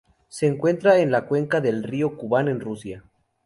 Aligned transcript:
Se 0.29 0.47
encuentra 0.47 0.97
en 0.97 1.11
la 1.11 1.27
cuenca 1.27 1.61
del 1.61 1.83
río 1.83 2.17
Kuban, 2.17 2.47
en 2.47 2.59
Rusia. 2.59 3.03